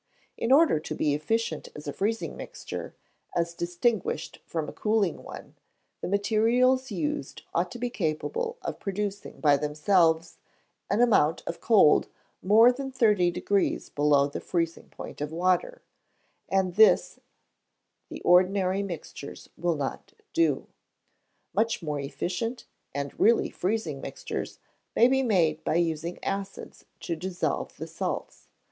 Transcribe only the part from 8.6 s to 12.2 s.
of producing by themselves an amount of cold